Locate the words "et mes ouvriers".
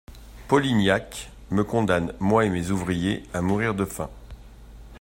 2.45-3.21